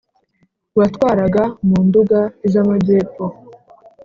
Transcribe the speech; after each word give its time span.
watwaraga 0.77 1.43
mu 1.67 1.77
Nduga 1.85 2.19
z’amajyepfo 2.51 3.25